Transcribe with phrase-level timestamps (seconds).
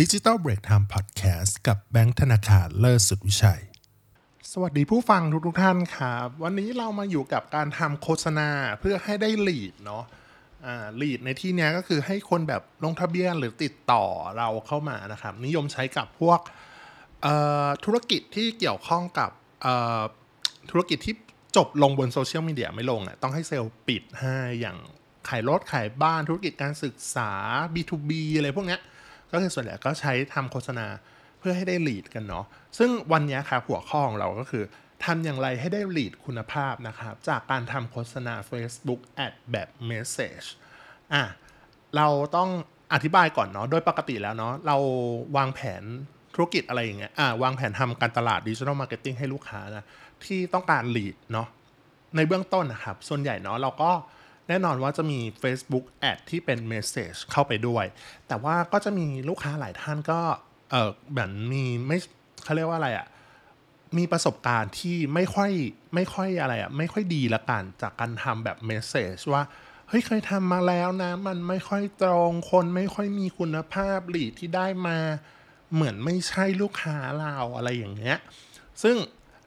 [0.00, 3.62] ดิจิ t a ลเบรกไทม์พอดแคสต์กับแบงค์ธนาคารเลิศสุดวิชัย
[4.52, 8.50] สวัสดีผู้ฟังทุกทุกๆท่านครับ วันนี้เรามาอยู่กับการทำโฆษณา
[8.80, 10.04] เพื่อให้ได้ lead เนาะ
[10.66, 14.04] อ่า lead ในที่เนี้ยก็คือให้คนแบบลงทะเบียนหรือติดต่อ
[14.38, 16.40] เราเข้ามานะครับ นิยมใช้กับพวก
[17.22, 17.34] เอ่
[17.64, 19.30] อธุรกิจที่เกี่ยวข้องกับ
[19.62, 20.02] เอ่อ
[20.70, 21.14] ธุรกิจที่
[21.56, 24.76] จบลงบนโซเชียลมีเดียไม่ลงอะต้องให้เซลล์ปิดให้อย่าง
[25.28, 27.30] ขายรถขายบ้านธุรกิจการศึกษา
[27.74, 28.82] B2B อะไรพวกเนี้ย
[29.34, 30.86] ก็คือส่วนใหญ่ก็ใช้ทำโฆษณา
[31.38, 32.44] เพื่อให้ได้ lead กันเนาะ
[32.78, 34.64] ซึ่งวันนี้ครับหัวข้อของเราก็คือ
[35.04, 40.46] ทำอย่างไรให้ได้ lead คุณภาพนะครับจากการทำโฆษณา Facebook Ad แบบ Message
[41.12, 41.22] อะ
[41.96, 42.50] เราต้อง
[42.94, 44.76] อธิบายก่อนเนาะโดยปกติแล้วเนาะเรา
[45.36, 45.82] วางแผน
[46.34, 49.86] ธุรกิจอะไรอย่างเงี้ยอ่าวางแผนทำการตลาด digital marketing ให้ลูกค้านะ
[50.24, 51.48] ที่ต้องการ lead เนาะ
[52.16, 53.90] ในเบื้องต้นนะครับ ส่วนใหญ่เนาะเราก็
[54.48, 57.84] แน่นอนว่าจะมี Facebook Ad ที่เป็น Message เข้าไปด้วย
[58.28, 60.20] แต่ว่าก็จะมีลูกค้าหลายท่านก็
[60.70, 61.98] เออแบบมีไม่
[62.44, 63.06] เขาเรียกว่าอะไรอะ่ะ
[63.98, 65.52] มีประสบการณ์ที่ไม่ค่อย
[65.94, 69.42] ไม่ค่อยอะไรอะ่ะไม่ค่อยดีละกันจากการทำแบบ Message ว่า
[69.88, 74.98] เฮ้ยเคยทำมาแล้วนะ มันไม่ค่อยตรงคนไม่ค่อยมีคุณภาพหลีดที่ได้มา
[75.74, 78.18] เหมือนไม่ใช่ลูกค้าเราอะไรอย่างเงี้ย
[78.82, 78.96] ซึ่ง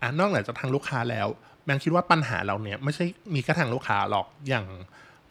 [0.02, 1.28] อ่านอกเหนือจากทางลูกค้าแล้ว
[1.66, 4.66] แบงค์คิดว่าปัญหาเราเนี่ยไม่ใช่มีแค่ทางลูกค้าหรอกอย่าง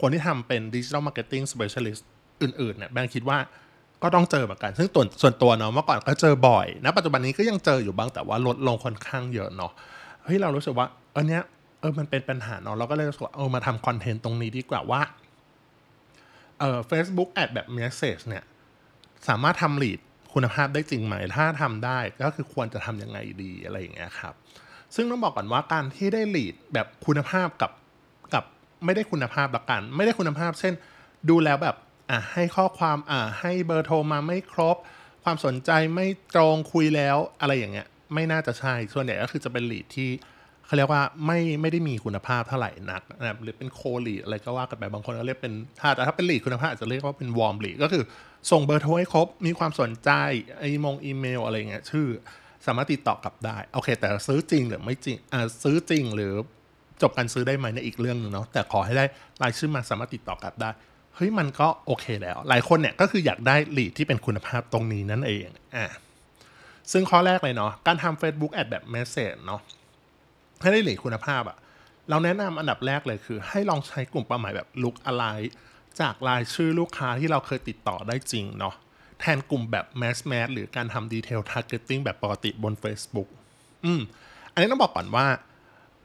[0.00, 2.09] คนที่ทำเป็น digital marketing specialist
[2.42, 3.39] อื่นๆเนี่ยแบงค์คิดว่า
[4.03, 9.73] ก็ต้องเจอเหมือนกัน ซึ่งตัวส่วนตัวเนาะเมื่อก่อนก็เจอบ่อยนะปัจจุบันนี้ก็ยังเจออยู่บ้างแต่ว่าลดลงค่อนข้างเยอะเนาะ
[10.25, 10.86] เฮ้ยเรารู้สึกว่า
[11.17, 11.42] อันเนี้ย
[11.80, 15.01] เออมันเป็นปัญหาเนาะเราก็เลยรู้สึกว่าเออมาทำคอนเทนต์ตรงนี้ดีกว่าว่า
[16.58, 18.45] เออ Facebook Ad แบบ Message เนี่ย
[19.28, 20.01] สามารถทำลีด
[20.39, 24.34] คุณภาพได้จริงไหม ถ้าทำได้ก็คือควรจะทำยังไงดีอะไรอย่างเงี้ยครับ
[24.95, 27.73] ซึ่งต้องบอกก่อนว่าการที่ได้ลีดแบบคุณภาพกับ
[28.34, 28.45] กับ
[28.84, 30.75] ไม่ได้คุณภาพละกัน ไม่ได้คุณภาพ เช่น
[31.29, 31.77] ดูแล้วแบบ
[32.11, 34.77] อะให้ข้อความอะให้เบอร์โทรมาไม่ครบ
[35.24, 40.11] ความสนใจไม่ตรงคุยแล้วอะไรอย่างเงี้ย ไม่น่าจะใช่ส่วนใหญ่ก็คือจะเป็นลีดที่
[40.67, 48.05] เขาเรียกว่าไม่ไม่ได้มีคุณภาพเท่าไหร่นักนะครับหรือเป็นโคลีอะไรก็ว่ากันไปบางคนก็เรียกเป็นถ้าแต่ถ้าเป็นลีคุณภาพอาจจะเรียกว่าเป็นวอร์มลีก็คือ
[48.51, 50.11] ส่งเบอร์โทรให้ครบ มีความสนใจ
[50.59, 52.07] ไอมงอีเมลอะไรเงี้ยชื่อ
[52.67, 56.33] สามารถติดต่อกลับได้ โอเค แต่ซื้อจริงหรือไม่จริงอ่าซื้อจริงหรือ
[57.03, 59.05] จบการซื้อได้ไหมในยอีกเรื่องหนึงเนาะแต่ขอให้ได้
[59.43, 60.71] รายชื่อมาสามารถติดต่อกลับได้
[61.17, 65.47] เฮ้ยมันก็โอเคแล้ว หลายคนเนี่ยก็คืออยากได้ลีดที่เป็นคุณภาพตรงนี้นั่นเอง
[65.77, 65.87] อะ
[66.93, 69.61] ซึ่งข้อแรกเลยเนาะการทำ Facebook Ad แบบ Message เนาะ
[70.61, 71.58] ให้ได้ลีดคุณภาพอะ
[72.11, 75.50] เราแนะนำอันดับแรกเลยคือ ให้ลองใช้กลุ่มเป้าหมายแบบ Look Alike
[76.00, 78.74] จากรายชื่อลูกค้าที่เราเคยติดต่อได้จริงเนาะ
[79.20, 83.28] แทนกลุ่มแบบ Mass Mass หรือการทำ Detail Targeting แบบปกติบน Facebook
[83.84, 84.00] อืม
[84.52, 85.27] อันนี้ต้องบอกก่อนว่า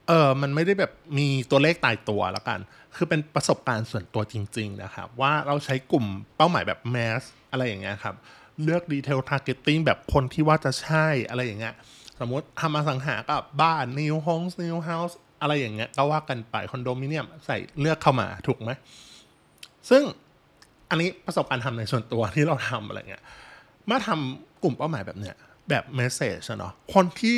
[0.07, 2.59] เออมันไม่ได้แบบมีตัวเลขตายตัวแล้วกัน
[2.95, 6.05] คือเป็นประสบการณ์ส่วนตัวจริง ๆ นะครับ ว่าเราใช้กลุ่ม
[6.37, 8.15] เป้าหมายแบบ mass อะไรอย่างเงี้ยครับ
[8.63, 11.75] เลือก detail targeting แบบคนที่น่าจะใช่อะไรอย่างเงี้ย
[12.21, 18.71] สมมติทำอสังหากับบ้าน New Homes New House อะไรอย่างเงี้ยก็ว่ากันไปคอนโดมิเนียมใส่เลือกเข้ามาถูกไหม
[19.89, 20.03] ซึ่ง
[20.89, 23.23] อันนี้ประสบการณ์ทำในส่วนตัวที่เราทำอะไรเงี้ย
[23.85, 25.35] เมื่อทำกลุ่มเป้าหมายแบบเนี้ย
[25.69, 27.37] แบบเมสเซจเนาะคนที่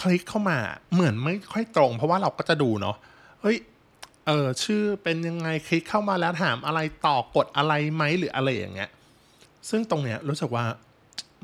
[0.00, 0.58] คลิกเข้ามา
[0.92, 2.96] เหมือนไม่ค่อยตรง เพราะว่าเราก็จะดูเนาะ
[3.42, 3.56] เฮ้ย
[4.26, 8.90] เออชื่อเป็นยังไงคลิกเข้ามาแล้วถามอะไรต่อกดอะไรไหมหรืออะไรอย่างเงี้ย
[9.70, 10.64] ซึ่งตรงเนี้ยรู้สึกว่า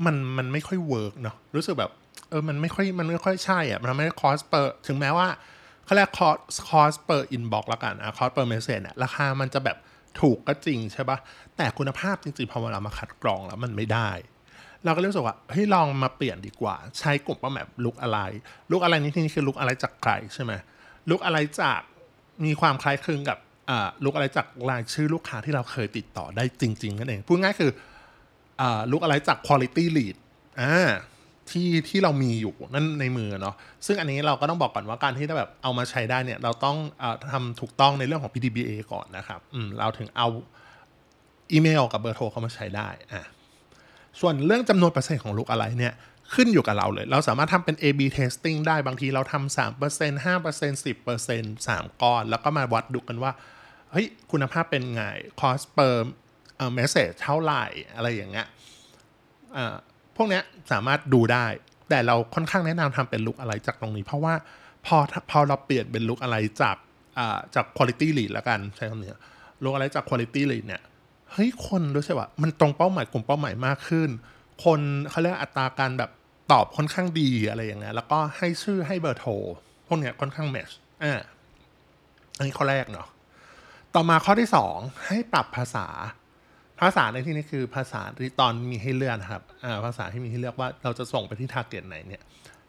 [0.04, 1.92] มันมันไม่ค่อย work เนาะรู้สึกแบบ
[2.34, 5.28] ออมันไม่ค่อยมันไม่ค่อยใช่อะมันไม่ได้ cost per ถึงแม้ว่า
[5.84, 6.36] เขาเรียก cost
[6.70, 9.76] cost per inbox แล้วกันอะ cost per message เนี่ยราคามันจะแบบ
[10.20, 11.18] ถูกก็จริงใช่ปะ
[11.56, 14.10] แต่คุณภาพจริงๆพอเวลามาคัดกรองแล้วมันไม่ได้
[14.84, 18.18] เราก็รู้สึกว่าเฮ้ยลองมาเปลี่ยนดีกว่า ใช้กลุ่มเป้าหมาย lookalike
[18.70, 20.52] lookalike นี่ที่นี่คือ lookalike จากใครใช่ไหม
[21.10, 21.80] lookalike จาก
[22.44, 23.38] มีความคล้ายคลึงกับ
[23.70, 27.70] อ่าลุกอะไรจากรายชื่อลูกค้าที่เราเคยติดต่อได้จริงๆนั่นเองพูดง่ายคือ
[28.60, 30.16] อ่าลุกอะไรจาก quality lead
[30.60, 30.90] อ่า
[31.50, 33.54] ที่ที่เรามีอยู่นั่นในมือเนาะ
[33.86, 40.28] ซึ่งอันนี้เราก็ต้องบอกก่อนว่าการที่จะแบบเอามาใช้ได้เนี่ยเราต้องอทำถูกต้องในเรื่องของ PDBA ก่อนนะครับอืมเราถึงเอา
[41.52, 43.22] อีเมลกับเบอร์โทรเข้ามาใช้ได้อะ
[44.20, 45.94] ส่วนเรื่องจำนวนเปอร์เซ็นต์ของลูกอะไรเนี่ย
[46.34, 53.32] ขึ้นอยู่กับเราเลย เราสามารถทำเป็น A/B testing ได้บางทีเราทำสามเปอร์เซ็นต์ห้าเปอร์เซ็นต์สิบเปอร์เซ็นต์สามก้อน แล้วก็มาวัดดูกันว่า
[53.92, 55.02] เฮ้ย คุณภาพเป็นไง
[55.40, 55.96] cost per
[56.56, 57.64] เอ่อ message เท่าไหร่
[57.94, 58.46] อะไรอย่างเงี้ย
[59.56, 59.76] อ่า
[60.16, 61.46] พวกเนี้ยสามารถดูได้
[61.90, 64.34] แต่เราค่อนข้างแนะนำทำเป็นลุกอะไรจากตรงนี้ เพราะว่า
[64.86, 64.96] พอ
[65.30, 66.76] พอเราเปลี่ยนเป็นลุกอะไรจาก
[67.18, 69.12] อ่าจาก quality lead แล้วกันใช้คำนี้
[69.62, 70.82] ลุกอะไรจาก quality lead เนี่ย
[71.32, 74.10] เฮ้ยคนรู้สึกว่ามันตรงเป้าหมายกลุ่มเป้าหมายมากขึ้น
[74.64, 74.80] คน
[75.10, 76.10] เขาเรียกอัตราการแบบ
[76.52, 79.32] ตอบค่อนข้างดีอะไรอย่างเงี้ยแล้วก็ให้ชื่อให้เบอร์โทร
[79.86, 80.70] พวกเนี้ยค่อนข้างแมช
[81.04, 81.20] อ่า
[82.36, 83.08] อันนี้ข้อแรกเนาะ
[83.94, 84.76] ต่อมาข้อที่สอง
[85.06, 85.86] ให้ปรับภาษา
[86.80, 89.42] ภาษาในที่นี้คือภาษาที่ตอนมีให้เลือกครับ
[89.84, 92.22] ภาษาที่มีให้เลือกว่าเราจะส่งไปที่ทาร์เก็ตไหนเนี่ย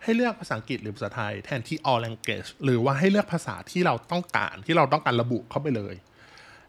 [0.03, 5.95] ให้เลือกภาษาอังกฤษหรือภาษาไทยแทนที่ all language หรือว่าให้เลือกภาษาที่เราต้องการที่เราต้องการระบุเข้าไปเลย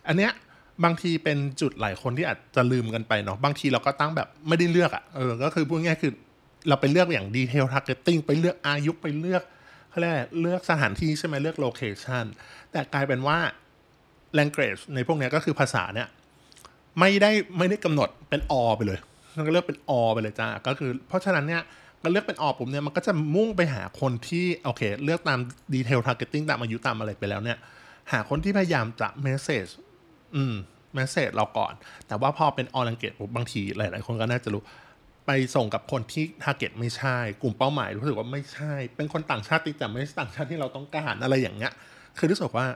[0.08, 0.32] อันเนี้ย
[0.84, 6.12] บางทีเป็นจุดหลายคนที่อาจจะลืมกันไปเนาะบางทีเราก็ตั้งแบบไม่ได้เลือกอะ่ะเออก็คือพูดง่ายคือ
[6.68, 9.42] เราไปเลือกอย่าง detail targeting ไปเลือกอายุไปเลือก
[9.90, 12.24] เขาเรียกเลือกสถานที่ใช่ไหมเลือก location
[12.72, 13.38] แต่กลายเป็นว่า
[14.38, 16.08] language ในพวกนี้ก็คือภาษาเนี่ย
[17.00, 18.98] ไม่ได้ไม่ได้กำหนดเป็นอไปเลย
[19.36, 21.62] มันก็เลือกเป็นอไปเลยจ้าก็คือ เพราะฉะนั้นเนี่ย
[22.02, 25.38] ก็เลือกเป็น all ปุ๊บเนี่ยมันก็จะมุ่งไปหาคนที่โอเค เลือกตาม
[25.74, 27.58] detail targeting ตามอายุตามอะไรไปแล้วเนี่ย
[28.12, 29.66] หาคนที่พยายามจะ message
[30.36, 30.54] อืม
[30.94, 31.72] message เราก่อน
[32.08, 34.62] แต่ว่าพอเป็น all language บางทีหลาย ๆ คนก็น่าจะรู้
[35.26, 41.72] ไปส่งกับคนที่ target ไม่ใช่ กลุ่มเป้าหมายรู้สึกว่าไม่ใช่ เป็นคนต่างชาติแต่ไม่ใช่ต่างชาติที่เราต้องการอะไรอย่างเงี้ย
[42.18, 42.66] คือรู้สึกว่า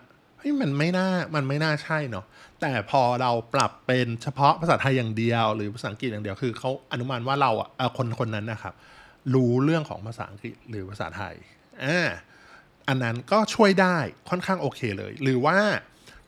[0.40, 2.24] เฮ้ยมันไม่น่ามันไม่น่าใช่เนาะ
[2.60, 8.74] แต่พอเราปรับเป็นเฉพาะภาษาไทยอย่างเดียว หรือภาษาอังกฤษอย่างเดียวคือเขาอนุมานว่าเราอะคนคนนั้นนะครับ
[9.34, 11.34] รู้เรื่องของภาษาอังกฤษหรือภาษาไทย
[11.84, 12.08] อ่า
[12.88, 13.96] อันนั้นก็ช่วยได้
[14.30, 15.58] ค่อนข้างโอเคเลย หรือว่า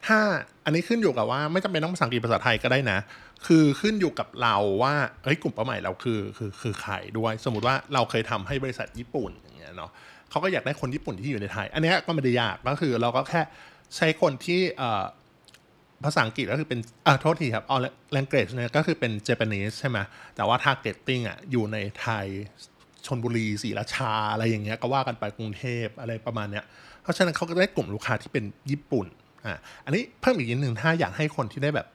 [0.06, 0.18] ถ้า
[0.64, 2.98] อันนี้ขึ้นอยู่กับว่าไม่จำเป็นต้องภาษาอังกฤษภาษาไทยก็ได้นะ
[3.46, 9.90] คือขึ้นอยู่กับเราว่าเอ้ยกลุ่มเป้าหมายเราคือคือคือใครด้วย สมมติว่าเราเคยทำให้บริษัทญี่ปุ่นอย่างเงี้ยเนาะ
[10.30, 13.42] เขาก็อยากได้คนญี่ปุ่นที่อยู่ในไทย อันนี้ก็ไม่ได้ยากก็คือเราก็แค่
[13.96, 14.60] ใช้คนที่
[16.04, 17.78] ภาษาอังกฤษก็คือเป็นอ่าโทษทีครับออ
[18.16, 19.98] language เนี่ยก็คือเป็น Japanese ใช่ไหม
[20.36, 22.26] แต่ว่า targeting อะอยู่ในไทย
[23.06, 26.64] ชนบุรีศรีราชาอะไรอย่างเงี้ยก็ว่ากันไปกรุงเทพอะไรประมาณเนี้ย
[27.02, 29.06] เพราะฉะนั้นเขาก็ได้กลุ่มลูกค้าที่เป็นญี่ปุ่น
[29.46, 29.54] อ่า
[29.84, 31.86] อันนี้เพิ่มอีกนิดหนึ่งถ้าอยากให้คนที่ได้แบบ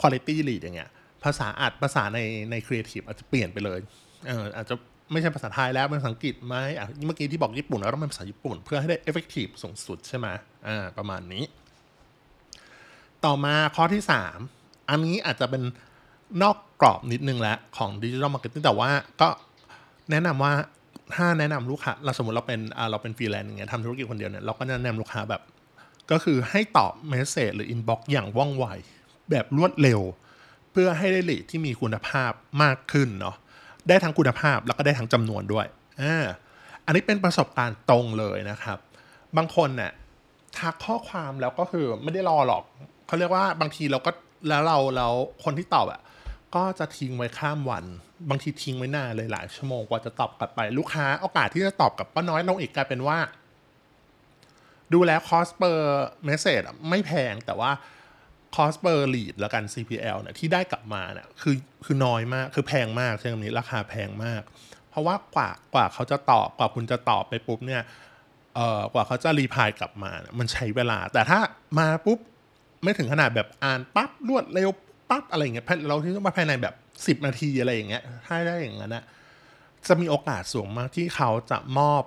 [0.00, 0.90] quality lead อย่างเงี้ย
[1.24, 2.18] ภาษา ad ภาษาใน
[2.50, 3.78] ใน creative อาจจะเปลี่ยนไปเลย
[4.26, 4.74] เอออาจจะ
[5.12, 10.26] ไม่ใช่ภาษาไทยแล้วเป็นภาษาอังกฤษไหมอ่เมื่อกี้ที่บอกญี่ปุ่นแล้วต้องเป็นภาษาญี่ปุ่น เพื่อให้ได้ effective สูงสุดใช่ไหม
[10.66, 11.44] อ่าประมาณนี้
[13.24, 14.02] ต่อมาข้อที่
[14.46, 15.62] 3 อันนี้อาจจะเป็น
[16.42, 18.90] นอกกรอบนิดนึงแล้วของดิจิทัลมาร์เก็ตติ้งแต่ว่า
[19.20, 19.28] ก็
[20.10, 20.52] แนะนำว่า
[21.14, 22.60] ถ้าแนะนำลูกค้าเราสมมติเราเป็น
[22.90, 25.42] เราเป็นฟรีแลนซ์อย่างเงี้ยทำธุรกิจคนเดียวเนี่ยเราก็แนะนำลูกค้าแบบ
[26.10, 28.66] ก็คือให้ตอบ message หรือ inbox อย่างว่องไว
[29.30, 30.00] แบบรวดเร็ว
[30.72, 32.32] เพื่อให้ได้ lead ที่มีคุณภาพ
[32.62, 33.36] มากขึ้นเนาะ
[33.88, 35.66] ได้ทั้งคุณภาพแล้วก็ได้ทั้งจำนวนด้วย
[36.02, 36.24] อ่า
[36.86, 38.78] อันนี้เป็นประสบการณ์ตรงเลยนะครับ
[39.36, 39.92] บางคนเนี่ย
[40.58, 42.62] ทักข้อความแล้วก็คือไม่ได้รอหรอก
[43.06, 44.10] เขาเรียกว่าบางทีเราก็
[44.48, 45.12] แล้วเราแล้ว
[45.44, 46.00] คนที่ตอบอะ่ะ
[46.54, 47.84] ก็จะทิ้งไว้ข้ามวัน
[48.30, 53.18] บางทีทิ้งไว้นานเลยหลายชั่วโมงกว่าจะตอบกลับไปลูกค้าโอกาสที่จะตอบกลับก็น้อยลงอีกกลายเป็นว่า
[54.94, 57.70] ดูแล้ว cost per message ไม่แพงแต่ว่า
[58.56, 64.42] cost per lead แล้วกัน CPL เนี่ยที่ได้กลับมาเนี่ยคือคือน้อยมากคือแพงมากใช่ไหมนี้ราคาแพงมาก
[64.90, 67.82] เพราะว่ากว่ากว่าเขาจะตอบกว่าคุณจะตอบไปปุ๊บเนี่ย
[68.54, 71.38] เอ่อกว่าเขาจะ reply กลับมา มันใช้เวลา แต่ถ้า
[71.78, 72.18] มาปุ๊บ
[72.82, 74.70] ไม่ถึงขนาดแบบอ่านปั๊บรวดเร็ว
[75.10, 76.74] ปั๊บอะไรเงี้ยเราที่ต้องมาภายในแบบ
[77.06, 79.04] สิบนาทีอะไรอย่างเงี้ยถ้าได้อย่างนั้นนะ
[79.88, 82.02] จะมีโอกาสสูงมากที่เขาจะมอบ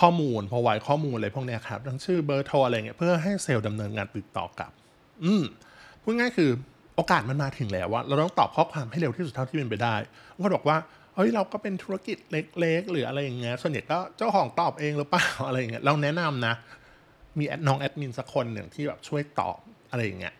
[0.00, 4.72] ข้อมูลพอไว้ข้อมูลอะไรพวกเนี้ยครับทั้งชื่อเบอร์โทรอะไรเงี้ยเพื่อให้เซลล์ดำเนินงานติดต่อกลับ
[5.24, 5.42] อืม
[6.02, 6.50] พูดง่ายคือ
[6.96, 9.94] โอกาสมันมาถึงแล้วว่าเราต้องตอบข้อความให้เร็วที่สุดเท่าที่เป็นไปได้
[10.40, 10.76] บาบอกว่า
[11.14, 12.16] เฮ้ยเราก็เป็นธุรกิจ
[12.60, 16.54] เล็กๆ หรืออะไรอย่างเงี้ยส่วนใหญ่ก็เจ้าของตอบเองหรือเปล่าอะไรอย่างเงี้ยเราแนะนำนะ
[17.38, 19.58] มีน้องแอดมินสักคนหนึ่งที่แบบช่วยตอบ
[19.90, 20.34] อะไรอย่างเงี้ย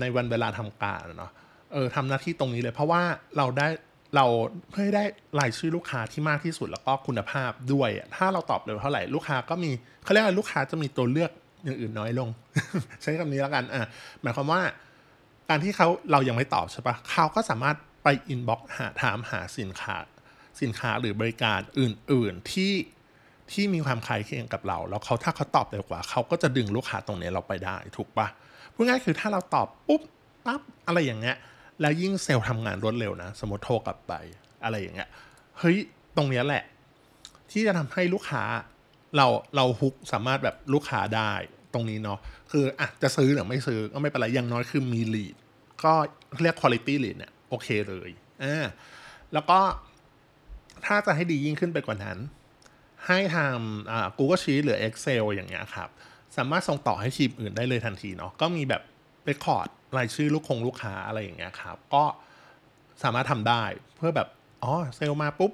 [0.00, 1.30] ในวันเวลาทำการเนาะ
[1.72, 3.02] เออทำหน้าที่ตรงนี้เลย เพราะว่า
[3.36, 3.68] เราได้
[4.16, 4.26] เรา
[4.70, 5.04] เพื่อได้
[5.40, 9.70] รายชื่อลูกค้าที่มากที่สุดแล้วก็คุณภาพด้วย ถ้าเราตอบเร็วเท่าไหร่ลูกค้าก็มี
[10.04, 11.30] เขาเรียกว่าลูกค้าจะมีตัวเลือก
[11.66, 12.28] อย่างอื่นน้อยลง
[13.02, 13.88] ใช้คำนี้แล้วกันอะ
[14.22, 14.60] หมายความว่า
[15.48, 19.96] การที่เขาเรายังไม่ตอบใช่ปะเขาก็สามารถไปอินบ็อกหาถามหาสินค้า
[20.60, 22.72] สินค้าหรือบริการอื่น ๆ ที่
[23.52, 28.26] ที่มีความคล้ายเคียงกับเรา แล้วเขาถ้าเขาตอบเร็วกว่า เขาก็จะดึงลูกค้าตรงนี้เราไปได้ถูกปะ
[28.74, 30.02] พูดง่ายคือถ้าเราตอบปุ๊บ
[30.46, 31.36] ปั๊บอะไรอย่างเงี้ย
[31.80, 34.12] แล้วยิ่งเซลล์ทำงานรวดเร็วนะ สมมติโทรกลับไป
[34.64, 35.08] อะไรอย่างเงี้ย
[35.58, 35.76] เฮ้ย
[36.16, 36.64] ตรงนี้แหละ
[37.50, 38.42] ที่จะทำให้ลูกค้า
[39.16, 41.32] เราเราฮุกสามารถแบบลูกค้าได้
[41.76, 42.18] ตรงนี้เนาะ
[42.52, 45.36] คืออะจะซื้อหรือไม่ซื้อก็ไม่เป็นไรอย่างน้อยคือมีลีด
[45.84, 45.94] ก็
[46.42, 48.10] เรียกคุณภาพลีดเนี่ยโอเคเลย
[48.42, 48.66] อ่า
[49.32, 49.58] แล้วก็
[50.86, 52.18] ถ้าจะให้ดียิ่งขึ้นไปกว่านั้น
[53.06, 55.88] ให้ทำอ่า Google Sheet หรือ Excel อย่างเงี้ยครับ
[56.36, 58.82] สามารถส่งต่อให้ทีมอื่นได้เลยทันทีเนาะก็มีแบบ
[59.24, 62.04] เรคคอร์ดรายชื่อลูกคงลูกค้าอะไรอย่างเงี้ยครับ ก็
[63.02, 63.62] สามารถทำได้
[63.96, 64.28] เพื่อแบบ
[64.62, 65.52] อ๋อเซลมาปุ๊บ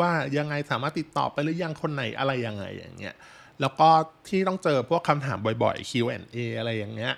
[0.00, 3.14] ว่ายังไงสามารถติดต่อไปหรือยังคนไหนอะไรยังไงอย่างเงี้ย
[3.60, 3.88] แล้วก็
[4.28, 7.12] ที่ต้องเจอพวกคำถามบ่อยๆ Q&A อะไรอย่างเงี้ย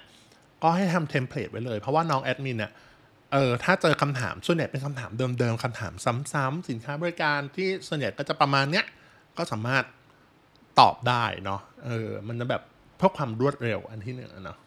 [0.62, 2.73] ก็ให้ทำ template ไว้เลย เพราะว่าน้องแอดมินเนี่ย
[3.32, 5.92] เออถ้าเจอคำถามส่วนใหญ่เป็นคำถามเดิมๆคำถาม
[6.32, 8.85] ซ้ำๆสินค้าบริการที่ส่วนใหญ่ก็จะประมาณเนี้ย
[9.38, 9.85] ก็สามารถ
[10.80, 12.62] ตอบได้เนาะเออมันจะแบบ
[12.97, 14.59] เพื่อความรวดเร็วอันที่หนึ่งเนาะ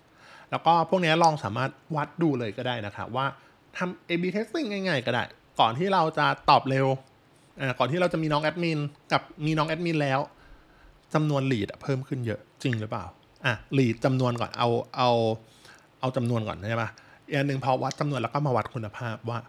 [0.51, 3.25] แล้วก็พวกนี้ลองสามารถวัดดูเลยก็ได้นะครับว่า
[3.77, 5.23] ทำ A/B testing ง่ายๆก็ได้
[5.59, 6.87] ก่อนที่เราจะตอบเร็ว
[7.61, 8.79] อ่าก่อนที่เราจะมีน้องแอดมิน
[9.11, 10.19] กับมีน้องแอดมินแล้ว
[11.13, 13.05] จำนวนลีดเพิ่มขึ้นเยอะจริงหรือเปล่า
[13.45, 15.09] อะลีดจำนวนก่อนเอาเอา
[15.99, 16.89] เอาจำนวนก่อนใช่ปะ
[17.27, 19.39] อีกอันหนึ่งพอวัดจำนวนแล้วก็มาวัดคุณภาพว่า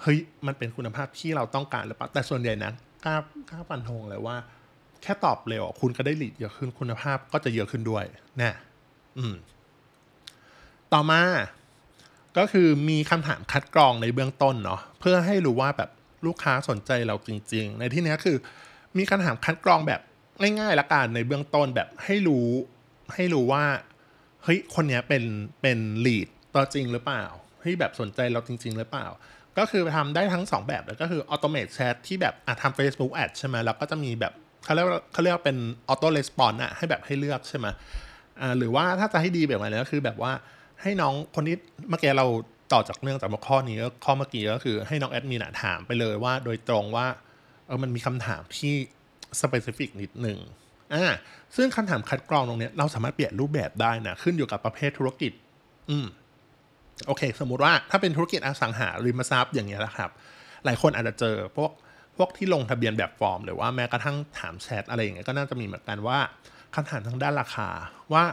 [0.00, 2.72] เฮ้ยมันเป็นคุณภาพที่เราต้องการหรือเปล่าแต่ส่วนใหญ่นะ
[3.04, 3.16] กล้า
[3.50, 4.36] กล้าฟันธงเลยว่า
[5.02, 8.04] แค่ตอบเร็วคุณก็ได้ลีดเยอะขึ้นคุณภาพก็จะเยอะขึ้นด้วย
[8.40, 8.56] นะ
[9.18, 9.34] อืม
[10.92, 11.22] ต่อมา
[12.38, 15.90] ก็คือมีคำถามคัดกรองในเบื้องต้นเนาะเพื่อให้รู้ว่าแบบ
[16.26, 18.36] ลูกค้าสนใจเราจริง ๆ ในที่นี้คือ
[18.98, 20.00] มีคำถามคัดกรองแบบ
[20.40, 22.48] ง่ายๆละกันในเบื้องต้นแบบให้รู้
[23.14, 23.64] ให้รู้ว่า
[24.44, 25.24] เฮ้ยคนนี้เป็น
[25.62, 27.24] เป็นลีดตัวจริงหรือเปล่า
[27.60, 29.06] เฮ้ยแบบสนใจเราจริง ๆ หรือเปล่า
[29.58, 34.32] ก็คือทำได้ทั้ง 2 แบบเลยก็คือออโตเม e แชทที่แบบอะทำ Facebook Ad ใช่ไหมแล้วก็จะมีแบบ
[34.64, 37.66] เขาเรียกเขาเรียกเป็นออโต้レスปอนอะให้แบบให้เลือกใช่ไหม
[38.40, 40.32] อ่าหรือว่าถ้าจะให้ดีแบบไหนก็คือแบบว่า
[40.82, 41.56] ให้น้องคนที่
[41.90, 42.26] เมื่อกี้เรา
[42.72, 47.06] ต่อจากเรื่องจากข้อนี้ข้อเมื่อกี้ก็คือให้น้องแอดมินถามไปเลยว่าโดยตรงว่า
[47.66, 48.74] เออมันมีคำถามที่
[49.40, 50.38] specific นิดหนึ่ง
[50.94, 51.12] อ่า
[51.56, 55.32] ซึ่งคำถามคัดกรองตรงนี้เราสามารถเปลี่ยนรูปแบบได้นะขึ้นอยู่กับประเภทธุรกิจ
[55.90, 56.06] อืม
[57.06, 60.10] โอเค สมมุติว่าถ้าเป็นธุรกิจอสังหาริมทรัพย์อย่างเงี้ยนะครับ
[60.64, 61.70] หลายคนอาจจะเจอพวก
[62.16, 66.18] พวกที่ลงทะเบียนแบบฟอร์ม หรือว่าแม้กระทั่งถามแชทอะไรอย่างเงี้ยก็น่าจะมีเหมือนกันว่า
[66.74, 67.68] คำถามทางด้านราคา
[68.12, 68.24] ว่า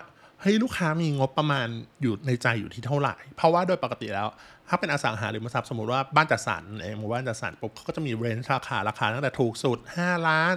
[0.42, 1.68] เฮ้ยลูกค้ามีงบประมาณ
[2.02, 4.28] อยู่ในใจอยู่ที่เท่าไหร่ เพราะว่าโดยปกติแล้ว
[4.70, 10.54] ถ้าเป็นอสังหาริมทรัพย์สมมติว่าบ้านจัดสรรในหมู่บ้านจัดสรรปุ๊บเขาก็จะมีเรนจ์ราคาราคาตั้งแต่ถูกสุด 5 ล้าน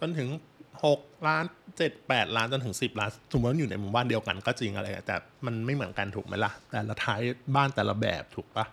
[0.00, 0.28] จนถึง
[0.78, 1.44] 6ล้าน
[1.76, 7.20] 7 8ล้านจนถึง10ล้านสมมติว่าอยู่ในหมู่บ้านเดียวกันก็จริงอะไรแต่มันไม่เหมือนกันถูกไหมล่ะ แต่ละท้าย
[7.56, 8.66] บ้านแต่ละแบบถูกปะ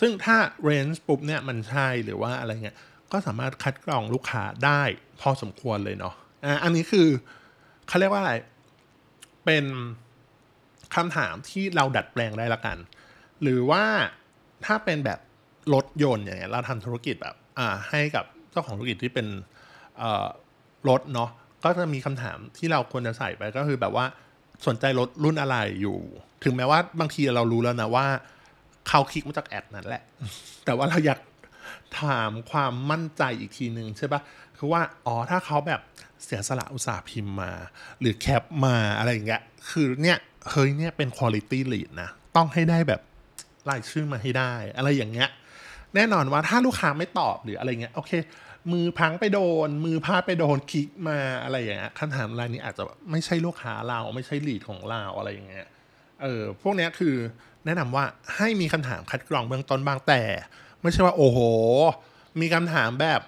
[0.00, 2.76] ซึ่งถ้าเรนจ์ปุ๊บเนี่ยมันใช่หรือว่าอะไรเงี้ย
[3.12, 4.82] ก็สามารถคัดกรองลูกค้าได้
[5.20, 6.14] พอสมควรเลยเนาะ
[6.44, 7.08] อะอันนี้คือ
[7.88, 8.34] เขาเรียกว่าอะไร
[9.44, 9.64] เป็น
[10.94, 12.78] คำถามที่เราดัดแปลงได้ละกัน
[13.42, 13.84] หรือว่า
[14.64, 15.20] ถ้าเป็นแบบ
[15.74, 19.26] รถยนต์อย่างเงี้ยเราทำธุรกิจแบบอ่าให้กับเจ้าของธุรกิจที่เป็น
[20.88, 21.30] รถเนาะ
[21.64, 24.06] ก็จะมีคำถามที่เราควรจะใส่ไปก็คือแบบว่า
[24.66, 25.98] สนใจรถรุ่นอะไรอยู่
[26.44, 28.06] ถึงแม้ว่าบางทีเรารู้แล้วนะว่า
[28.88, 30.02] เขาคลิกมาจากแอดนั่นแหละ
[30.64, 31.20] แต่ว่าเราอยาก
[32.00, 34.20] ถามความมั่นใจอีกทีหนึ่งใช่ปะ
[34.58, 35.80] คือว่าอ๋อถ้าเขาแบบ
[36.24, 37.52] เสียสละอุตสาห์พิมพ์มา
[38.00, 40.18] หรือแคปมาอะไรอย่างเงี้ยคือเนี่ย
[40.50, 43.00] เฮ้ยเนี่ยเป็น quality lead นะ ต้องให้ได้แบบ
[43.68, 45.28] รายชื่อมาให้ได้ อะไรอย่างเงี้ย
[45.94, 48.12] แน่นอนว่าถ้าลูกค้าไม่ตอบหรืออะไรเงี้ยโอเค
[48.72, 55.66] มือพังไปโดน มือพลาดไปโดนคลิกมาอะไรอย่างเงี้ยคำถามรายนี้อาจจะไม่ใช่ลูกค้าเราไม่ใช่ลีดของเราอะไรอย่างเงี้ย
[56.22, 57.14] เออพวกเนี้ยคือ
[57.64, 58.04] แนะนำว่า
[58.36, 60.22] ให้มีคำถามคัดกรองเบื้องต้นบางแต่
[60.82, 61.38] ไม่ใช่ว่าโอ้โห
[62.40, 63.20] มีคำถามแบบ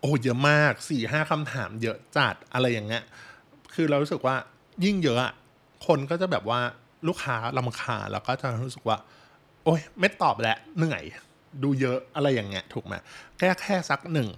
[0.00, 3.02] โอ้เยอะมากสี่ห้าคำถามเยอะจัดอะไรอย่างเงี้ย
[3.74, 4.36] คือเรารู้สึกว่า
[4.84, 5.32] ยิ่งเยอะ
[5.86, 6.60] คนก็จะแบบว่า
[7.08, 8.98] ลูกค้าลำคาแล้วก็จะรู้สึกว่า
[9.64, 11.02] โอ้ยไม่ตอบแล้วเหนื่อย
[11.62, 12.94] ดูเยอะอะไรอย่างเงี้ยถูกไหม
[13.36, 14.28] แค่แค่สักหนึ่ง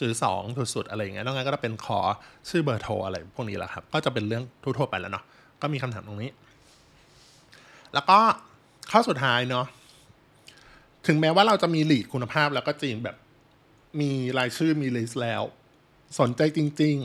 [0.00, 0.42] สื่อสอง
[0.74, 2.00] สุดๆอะไรอย่างเงี้ยนอกนั้นก็จะเป็นขอ
[2.48, 5.24] ชื่อเบอร์โทรอะไรพวกนี้แหละครับ ก็จะเป็นเรื่องทั่วๆไปแล้วเนาะ
[5.62, 6.30] ก็มีคำถามตรงนี้
[7.94, 8.18] แล้วก็
[8.90, 9.66] ข้อสุดท้ายเนาะ
[11.06, 13.16] ถึงแม้ว่าเราจะมี lead คุณภาพแล้วก็จริงแบบ
[14.00, 15.42] มีรายชื่อมี list แล้ว
[16.20, 16.96] สนใจจริง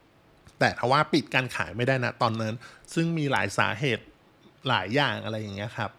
[0.00, 2.54] ๆ แต่ถ้าว่าปิดการขายไม่ได้นะตอนนั้น
[2.94, 4.04] ซึ่งมีหลายสาเหตุ
[4.68, 5.90] หลายอย่างอะไรอย่างเงี้ยครับ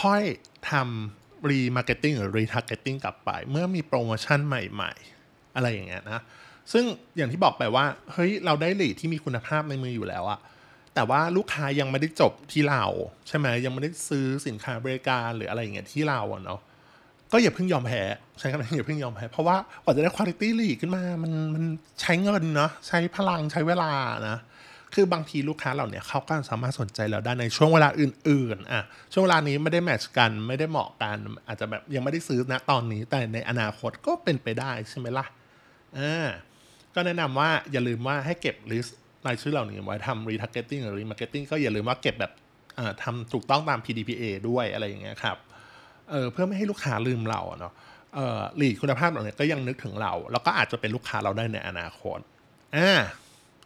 [0.00, 0.22] ค่อย
[0.70, 4.92] ทำ remarketing หรือ retargeting กลับไป เมื่อมีโปรโมชั่นใหม่
[5.24, 6.22] ๆ อะไรอย่างเงี้ยนะ
[6.72, 6.84] ซึ่ง
[7.16, 10.40] อย่างที่บอกไปว่า เฮ้ย เราได้ลีดที่มีคุณภาพในมืออยู่แล้วอะ
[10.94, 12.84] แต่ว่าลูกค้ายังไม่ได้จบที่เรา
[13.28, 16.60] ใช่ไหมยังไม่ได้ซื้อสินค้าบริการหรืออะไรอย่างเงี้ยที่เราเนาะ
[17.32, 18.02] ก็อย่าเพิ่งยอมแพ้
[18.38, 21.64] ใช้คำนี้อย่าเพิ่งยอมแพ้เพราะว่ากว่าจะได้คุณภาพลีขึ้นมามันมัน
[22.00, 23.92] ใช้เงินเนาะใช้พลังใช้เวลา
[24.28, 24.38] นะ
[24.94, 28.82] คือบางทีลูกค้าเราเนี่ยเขาก็สามารถสนใจเราได้ในช่วงเวลาอื่นๆอะ
[29.12, 35.26] ช่วงเวลานี้ไม่ได้แมทช์กันไม่ได้เหมาะกัน อาจจะแบบยังไม่ได้ซื้อนะตอนนี้ แต่ในอนาคตก็เป็นไปได้ใช่ไหมล่ะ
[35.98, 36.26] อ่า
[36.94, 42.32] ก็แนะนำว่าอย่าลืมว่าให้เก็บ list รายชื่อเหล่านี้ไว้ทำ retargeting หรือ remarketing ก็อย่าลืมว่าเก็บแบบ
[42.78, 45.36] อ่าทำถูกต้องตาม PDPA ด้วยอะไรอย่างเงี้ยครับ
[46.10, 47.72] เออเพื่อไม่ให้ลูกค้าลืมเราเนาะ
[48.14, 52.18] เออ lead คุณภาพเหล่านี้ก็ยังนึกถึงเรา แล้วก็อาจจะเป็นลูกค้าเราได้ในอนาคต
[52.76, 53.00] อ่า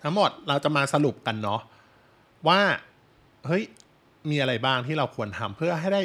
[0.02, 1.60] ทั้งหมดเราจะมาสรุปกันเนาะ
[2.48, 2.60] ว่า
[3.46, 3.64] เฮ้ย
[4.30, 6.02] มีอะไรบ้างที่เราควรทำเพื่อให้ได้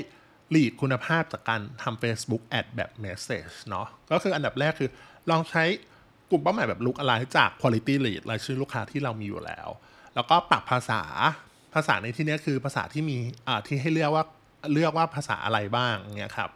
[0.52, 4.90] หลีดคุณภาพจากการทำ Facebook Ad แบบ Message เนาะก็คืออันดับแรกคือ
[5.30, 5.64] ลองใช้
[6.30, 9.70] กลุ่มเป้าหมายแบบลุกอะไรจาก Quality Lead รายชื่อลูกค้าที่เรามีอยู่แล้ว
[10.16, 11.02] แล้วก็ปรับภาษา
[11.74, 13.18] ภาษาในที่นี้คือภาษาที่มี
[13.68, 14.26] ที่ให้เลือกว่า
[14.74, 16.50] เลือกว่าภาษาอะไรบ้างเนี่ยครับ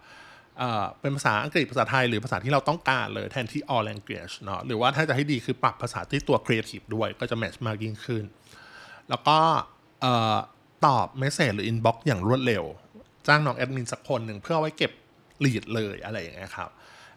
[1.02, 8.24] เป็นภาษาอังกฤษภาษาไทยหรือภาษาที่เราต้องการเลยแทนที่ all language เนาะหรือว่าถ้าจะให้ดีคือปรับภาษาที่ตัว creative ด้วยก็จะ match มากยิ่งขึ้น
[9.10, 9.38] แล้วก็
[10.86, 12.64] ตอบ message หรือ inbox อย่างรวดเร็ว
[13.28, 14.92] จ้างน้องแอดมินสักคนหนึ่งเพื่อไว้เก็บ
[15.46, 16.70] lead เลยอะไรอย่างเงี้ยครับ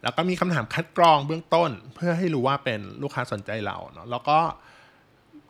[0.03, 4.39] แล้วก็มีคำถามคัดกรองเบื้องต้น เพื่อให้รู้ว่าเป็นลูกค้าสนใจเราเนาะแล้วก็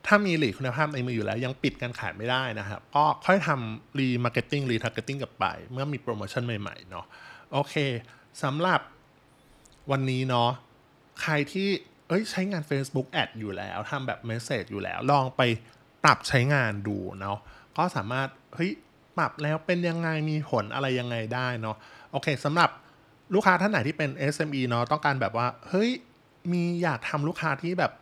[0.07, 7.07] ถ้ามี lead คุณภาพในมืออยู่แล้ว ยังปิดการขายไม่ได้นะครับ ก็ค่อยทำ remarketing retargeting กลับไป เมื่อมีโปรโมชั่นใหม่ๆเนาะ
[7.53, 7.75] โอเค
[8.43, 8.81] สำหรับ
[9.91, 10.51] วันนี้เนาะ
[11.23, 11.69] ใครที่
[12.09, 15.43] เอ้ยใช้งาน Facebook Ad อยู่แล้วทำแบบเมสเซจอยู่แล้ว ลองไป
[16.05, 17.39] ปรับใช้งานดูเนาะ
[17.77, 18.71] ก็สามารถเฮ้ย
[19.19, 21.77] ปรับแล้วเป็นยังไงมีผลอะไรยังไงได้เนาะ
[22.13, 22.71] โอเคสำหรับ
[23.35, 25.91] ลูกค้าท่านไหนที่เป็น SME เนาะต้องการแบบว่า เฮ้ย
[26.53, 27.93] มีอยากทำลูกค้าที่แบบ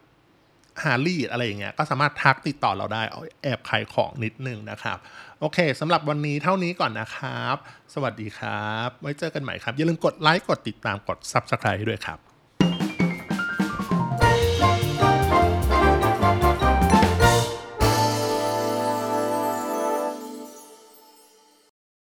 [0.85, 4.99] ฮาลีอะไรอย่างเงี้ยก็สามารถทักติดต่อเราได้เอาแอบขายของนิดนึงนะครับ
[5.41, 7.57] โอเคสำหรับวันนี้เท่านี้ก่อนนะครับ
[7.95, 12.19] สวัสดีครับ ไว้เจอกันใหม่ครับ อย่าลืมกดไลค์กดติดตามกด Subscribe ด้วยครับ